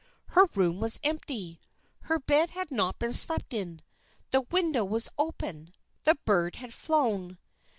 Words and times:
Her 0.29 0.45
room 0.55 0.79
was 0.79 0.99
empty. 1.03 1.61
Her 2.05 2.17
bed 2.17 2.49
had 2.49 2.71
not 2.71 2.97
been 2.97 3.13
slept 3.13 3.53
in. 3.53 3.83
The 4.31 4.41
window 4.41 4.83
was 4.83 5.09
open! 5.15 5.75
The 6.05 6.15
bird 6.25 6.55
had 6.55 6.73
flown! 6.73 7.37